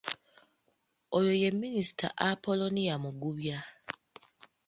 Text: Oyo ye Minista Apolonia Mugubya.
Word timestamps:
Oyo 1.17 1.33
ye 1.41 1.49
Minista 1.59 2.07
Apolonia 2.29 2.95
Mugubya. 3.03 3.57